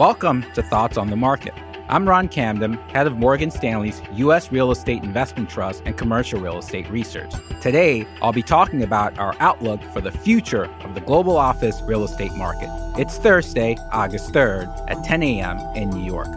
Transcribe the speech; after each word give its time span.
Welcome 0.00 0.46
to 0.54 0.62
Thoughts 0.62 0.96
on 0.96 1.10
the 1.10 1.16
Market. 1.16 1.52
I'm 1.90 2.08
Ron 2.08 2.26
Kamdem, 2.26 2.78
head 2.90 3.06
of 3.06 3.18
Morgan 3.18 3.50
Stanley's 3.50 4.00
U.S. 4.14 4.50
Real 4.50 4.70
Estate 4.70 5.02
Investment 5.04 5.50
Trust 5.50 5.82
and 5.84 5.94
Commercial 5.94 6.40
Real 6.40 6.56
Estate 6.56 6.88
Research. 6.88 7.30
Today, 7.60 8.06
I'll 8.22 8.32
be 8.32 8.42
talking 8.42 8.82
about 8.82 9.18
our 9.18 9.34
outlook 9.40 9.82
for 9.92 10.00
the 10.00 10.10
future 10.10 10.64
of 10.84 10.94
the 10.94 11.02
global 11.02 11.36
office 11.36 11.82
real 11.82 12.02
estate 12.02 12.32
market. 12.32 12.70
It's 12.98 13.18
Thursday, 13.18 13.76
August 13.92 14.32
3rd 14.32 14.90
at 14.90 15.04
10 15.04 15.22
a.m. 15.22 15.58
in 15.76 15.90
New 15.90 16.06
York. 16.06 16.32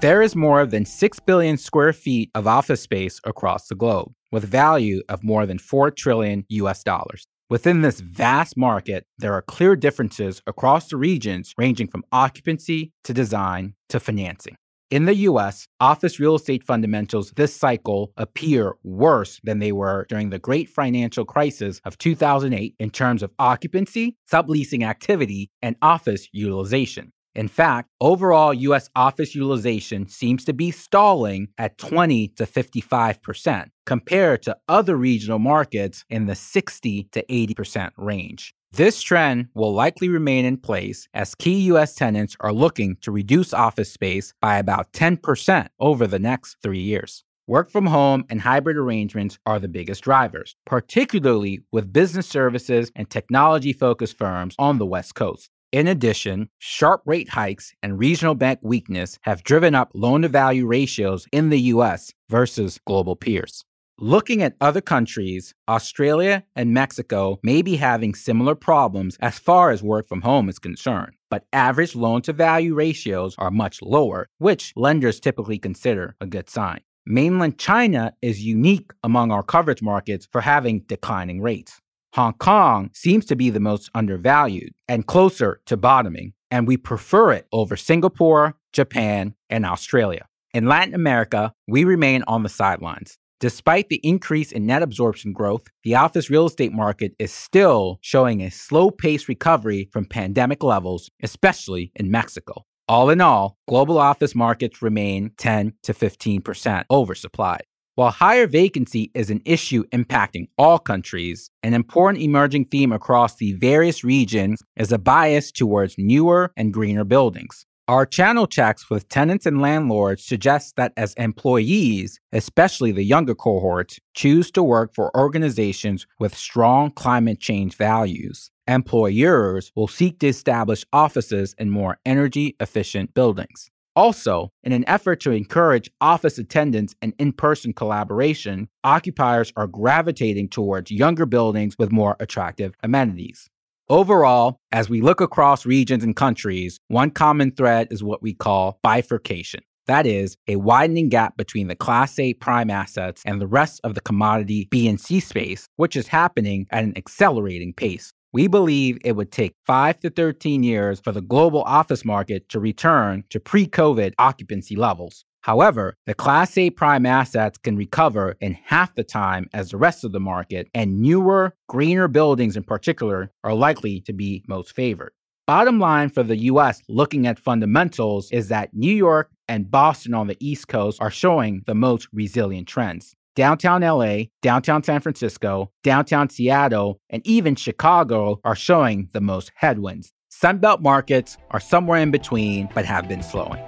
There 0.00 0.22
is 0.22 0.36
more 0.36 0.64
than 0.64 0.84
6 0.84 1.18
billion 1.18 1.56
square 1.56 1.92
feet 1.92 2.30
of 2.36 2.46
office 2.46 2.82
space 2.82 3.20
across 3.24 3.66
the 3.66 3.74
globe, 3.74 4.12
with 4.30 4.44
value 4.44 5.02
of 5.08 5.24
more 5.24 5.44
than 5.44 5.58
4 5.58 5.90
trillion 5.90 6.46
US 6.50 6.84
dollars. 6.84 7.26
Within 7.50 7.80
this 7.80 8.00
vast 8.00 8.58
market, 8.58 9.06
there 9.16 9.32
are 9.32 9.40
clear 9.40 9.74
differences 9.74 10.42
across 10.46 10.88
the 10.88 10.98
regions 10.98 11.54
ranging 11.56 11.88
from 11.88 12.04
occupancy 12.12 12.92
to 13.04 13.14
design 13.14 13.72
to 13.88 13.98
financing. 13.98 14.54
In 14.90 15.06
the 15.06 15.14
US, 15.14 15.66
office 15.80 16.20
real 16.20 16.34
estate 16.34 16.62
fundamentals 16.62 17.32
this 17.36 17.56
cycle 17.56 18.12
appear 18.18 18.74
worse 18.82 19.40
than 19.44 19.60
they 19.60 19.72
were 19.72 20.04
during 20.10 20.28
the 20.28 20.38
great 20.38 20.68
financial 20.68 21.24
crisis 21.24 21.80
of 21.86 21.96
2008 21.96 22.74
in 22.78 22.90
terms 22.90 23.22
of 23.22 23.32
occupancy, 23.38 24.16
subleasing 24.30 24.86
activity, 24.86 25.50
and 25.62 25.76
office 25.80 26.28
utilization. 26.32 27.12
In 27.38 27.46
fact, 27.46 27.88
overall 28.00 28.52
US 28.52 28.90
office 28.96 29.32
utilization 29.32 30.08
seems 30.08 30.44
to 30.44 30.52
be 30.52 30.72
stalling 30.72 31.46
at 31.56 31.78
20 31.78 32.26
to 32.30 32.44
55% 32.44 33.68
compared 33.86 34.42
to 34.42 34.56
other 34.66 34.96
regional 34.96 35.38
markets 35.38 36.04
in 36.10 36.26
the 36.26 36.34
60 36.34 37.04
to 37.12 37.24
80% 37.30 37.92
range. 37.96 38.56
This 38.72 39.00
trend 39.00 39.50
will 39.54 39.72
likely 39.72 40.08
remain 40.08 40.46
in 40.46 40.56
place 40.56 41.06
as 41.14 41.36
key 41.36 41.60
US 41.70 41.94
tenants 41.94 42.36
are 42.40 42.52
looking 42.52 42.96
to 43.02 43.12
reduce 43.12 43.54
office 43.54 43.92
space 43.92 44.34
by 44.40 44.58
about 44.58 44.92
10% 44.92 45.68
over 45.78 46.08
the 46.08 46.18
next 46.18 46.56
three 46.60 46.80
years. 46.80 47.22
Work 47.46 47.70
from 47.70 47.86
home 47.86 48.24
and 48.28 48.40
hybrid 48.40 48.76
arrangements 48.76 49.38
are 49.46 49.60
the 49.60 49.68
biggest 49.68 50.02
drivers, 50.02 50.56
particularly 50.66 51.60
with 51.70 51.92
business 51.92 52.26
services 52.26 52.90
and 52.96 53.08
technology 53.08 53.72
focused 53.72 54.18
firms 54.18 54.56
on 54.58 54.78
the 54.78 54.86
West 54.86 55.14
Coast. 55.14 55.50
In 55.70 55.86
addition, 55.86 56.48
sharp 56.56 57.02
rate 57.04 57.28
hikes 57.28 57.74
and 57.82 57.98
regional 57.98 58.34
bank 58.34 58.60
weakness 58.62 59.18
have 59.22 59.44
driven 59.44 59.74
up 59.74 59.90
loan 59.94 60.22
to 60.22 60.28
value 60.28 60.66
ratios 60.66 61.26
in 61.30 61.50
the 61.50 61.60
US 61.74 62.14
versus 62.30 62.80
global 62.86 63.16
peers. 63.16 63.66
Looking 63.98 64.42
at 64.42 64.56
other 64.62 64.80
countries, 64.80 65.52
Australia 65.68 66.44
and 66.56 66.72
Mexico 66.72 67.38
may 67.42 67.60
be 67.60 67.76
having 67.76 68.14
similar 68.14 68.54
problems 68.54 69.18
as 69.20 69.38
far 69.38 69.70
as 69.70 69.82
work 69.82 70.08
from 70.08 70.22
home 70.22 70.48
is 70.48 70.58
concerned, 70.58 71.12
but 71.28 71.44
average 71.52 71.94
loan 71.94 72.22
to 72.22 72.32
value 72.32 72.72
ratios 72.74 73.34
are 73.36 73.50
much 73.50 73.82
lower, 73.82 74.26
which 74.38 74.72
lenders 74.74 75.20
typically 75.20 75.58
consider 75.58 76.16
a 76.18 76.26
good 76.26 76.48
sign. 76.48 76.80
Mainland 77.04 77.58
China 77.58 78.14
is 78.22 78.42
unique 78.42 78.90
among 79.04 79.32
our 79.32 79.42
coverage 79.42 79.82
markets 79.82 80.26
for 80.32 80.40
having 80.40 80.80
declining 80.86 81.42
rates. 81.42 81.78
Hong 82.14 82.32
Kong 82.34 82.90
seems 82.94 83.26
to 83.26 83.36
be 83.36 83.50
the 83.50 83.60
most 83.60 83.90
undervalued 83.94 84.72
and 84.88 85.06
closer 85.06 85.60
to 85.66 85.76
bottoming, 85.76 86.32
and 86.50 86.66
we 86.66 86.76
prefer 86.76 87.32
it 87.32 87.46
over 87.52 87.76
Singapore, 87.76 88.56
Japan, 88.72 89.34
and 89.50 89.66
Australia. 89.66 90.26
In 90.54 90.66
Latin 90.66 90.94
America, 90.94 91.52
we 91.66 91.84
remain 91.84 92.24
on 92.26 92.42
the 92.42 92.48
sidelines. 92.48 93.18
Despite 93.40 93.88
the 93.88 94.00
increase 94.02 94.50
in 94.50 94.66
net 94.66 94.82
absorption 94.82 95.32
growth, 95.32 95.68
the 95.84 95.94
office 95.94 96.28
real 96.28 96.46
estate 96.46 96.72
market 96.72 97.14
is 97.18 97.32
still 97.32 97.98
showing 98.00 98.40
a 98.40 98.50
slow 98.50 98.90
paced 98.90 99.28
recovery 99.28 99.88
from 99.92 100.06
pandemic 100.06 100.64
levels, 100.64 101.10
especially 101.22 101.92
in 101.94 102.10
Mexico. 102.10 102.64
All 102.88 103.10
in 103.10 103.20
all, 103.20 103.58
global 103.68 103.98
office 103.98 104.34
markets 104.34 104.80
remain 104.80 105.32
10 105.36 105.74
to 105.82 105.92
15% 105.92 106.84
oversupplied. 106.90 107.60
While 107.98 108.12
higher 108.12 108.46
vacancy 108.46 109.10
is 109.12 109.28
an 109.28 109.42
issue 109.44 109.82
impacting 109.88 110.46
all 110.56 110.78
countries, 110.78 111.50
an 111.64 111.74
important 111.74 112.22
emerging 112.22 112.66
theme 112.66 112.92
across 112.92 113.34
the 113.34 113.54
various 113.54 114.04
regions 114.04 114.62
is 114.76 114.92
a 114.92 114.98
bias 114.98 115.50
towards 115.50 115.98
newer 115.98 116.52
and 116.56 116.72
greener 116.72 117.02
buildings. 117.02 117.66
Our 117.88 118.06
channel 118.06 118.46
checks 118.46 118.88
with 118.88 119.08
tenants 119.08 119.46
and 119.46 119.60
landlords 119.60 120.22
suggest 120.22 120.76
that 120.76 120.92
as 120.96 121.12
employees, 121.14 122.20
especially 122.32 122.92
the 122.92 123.02
younger 123.02 123.34
cohorts, 123.34 123.98
choose 124.14 124.52
to 124.52 124.62
work 124.62 124.94
for 124.94 125.10
organizations 125.18 126.06
with 126.20 126.36
strong 126.36 126.92
climate 126.92 127.40
change 127.40 127.74
values, 127.74 128.52
employers 128.68 129.72
will 129.74 129.88
seek 129.88 130.20
to 130.20 130.28
establish 130.28 130.84
offices 130.92 131.52
in 131.58 131.68
more 131.68 131.98
energy 132.06 132.54
efficient 132.60 133.12
buildings. 133.12 133.72
Also, 133.98 134.52
in 134.62 134.70
an 134.70 134.88
effort 134.88 135.18
to 135.18 135.32
encourage 135.32 135.90
office 136.00 136.38
attendance 136.38 136.94
and 137.02 137.12
in 137.18 137.32
person 137.32 137.72
collaboration, 137.72 138.68
occupiers 138.84 139.52
are 139.56 139.66
gravitating 139.66 140.48
towards 140.48 140.92
younger 140.92 141.26
buildings 141.26 141.74
with 141.80 141.90
more 141.90 142.14
attractive 142.20 142.76
amenities. 142.84 143.48
Overall, 143.88 144.60
as 144.70 144.88
we 144.88 145.00
look 145.00 145.20
across 145.20 145.66
regions 145.66 146.04
and 146.04 146.14
countries, 146.14 146.78
one 146.86 147.10
common 147.10 147.50
thread 147.50 147.88
is 147.90 148.04
what 148.04 148.22
we 148.22 148.34
call 148.34 148.78
bifurcation. 148.84 149.64
That 149.88 150.06
is, 150.06 150.36
a 150.46 150.54
widening 150.54 151.08
gap 151.08 151.36
between 151.36 151.66
the 151.66 151.74
Class 151.74 152.20
A 152.20 152.34
prime 152.34 152.70
assets 152.70 153.22
and 153.26 153.40
the 153.40 153.48
rest 153.48 153.80
of 153.82 153.96
the 153.96 154.00
commodity 154.00 154.68
B 154.70 154.86
and 154.86 155.00
C 155.00 155.18
space, 155.18 155.66
which 155.74 155.96
is 155.96 156.06
happening 156.06 156.68
at 156.70 156.84
an 156.84 156.96
accelerating 156.96 157.72
pace. 157.72 158.12
We 158.30 158.46
believe 158.46 158.98
it 159.04 159.12
would 159.12 159.32
take 159.32 159.54
5 159.64 160.00
to 160.00 160.10
13 160.10 160.62
years 160.62 161.00
for 161.00 161.12
the 161.12 161.22
global 161.22 161.62
office 161.62 162.04
market 162.04 162.46
to 162.50 162.60
return 162.60 163.24
to 163.30 163.40
pre 163.40 163.66
COVID 163.66 164.12
occupancy 164.18 164.76
levels. 164.76 165.24
However, 165.40 165.96
the 166.04 166.12
Class 166.12 166.58
A 166.58 166.68
prime 166.68 167.06
assets 167.06 167.56
can 167.56 167.74
recover 167.74 168.36
in 168.40 168.58
half 168.66 168.94
the 168.94 169.04
time 169.04 169.48
as 169.54 169.70
the 169.70 169.78
rest 169.78 170.04
of 170.04 170.12
the 170.12 170.20
market, 170.20 170.68
and 170.74 171.00
newer, 171.00 171.54
greener 171.68 172.06
buildings 172.06 172.54
in 172.54 172.64
particular 172.64 173.30
are 173.44 173.54
likely 173.54 174.02
to 174.02 174.12
be 174.12 174.44
most 174.46 174.74
favored. 174.74 175.12
Bottom 175.46 175.80
line 175.80 176.10
for 176.10 176.22
the 176.22 176.36
US 176.36 176.82
looking 176.86 177.26
at 177.26 177.38
fundamentals 177.38 178.30
is 178.30 178.48
that 178.48 178.74
New 178.74 178.94
York 178.94 179.30
and 179.48 179.70
Boston 179.70 180.12
on 180.12 180.26
the 180.26 180.36
East 180.38 180.68
Coast 180.68 181.00
are 181.00 181.10
showing 181.10 181.62
the 181.64 181.74
most 181.74 182.08
resilient 182.12 182.68
trends 182.68 183.14
downtown 183.38 183.82
LA, 183.82 184.24
downtown 184.42 184.82
San 184.82 185.00
Francisco, 185.00 185.70
downtown 185.84 186.28
Seattle, 186.28 187.00
and 187.08 187.24
even 187.24 187.54
Chicago 187.54 188.40
are 188.42 188.56
showing 188.56 189.08
the 189.12 189.20
most 189.20 189.52
headwinds. 189.54 190.12
Sunbelt 190.28 190.80
markets 190.80 191.38
are 191.52 191.60
somewhere 191.60 192.00
in 192.00 192.10
between, 192.10 192.68
but 192.74 192.84
have 192.84 193.06
been 193.06 193.22
slowing. 193.22 193.62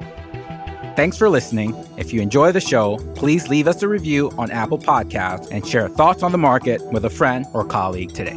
Thanks 0.96 1.16
for 1.16 1.28
listening. 1.28 1.72
If 1.96 2.12
you 2.12 2.20
enjoy 2.20 2.50
the 2.50 2.60
show, 2.60 2.98
please 3.14 3.46
leave 3.46 3.68
us 3.68 3.80
a 3.84 3.88
review 3.88 4.32
on 4.36 4.50
Apple 4.50 4.78
Podcasts 4.78 5.46
and 5.52 5.64
share 5.64 5.88
thoughts 5.88 6.24
on 6.24 6.32
the 6.32 6.38
market 6.38 6.82
with 6.90 7.04
a 7.04 7.10
friend 7.10 7.46
or 7.54 7.64
colleague 7.64 8.12
today. 8.12 8.36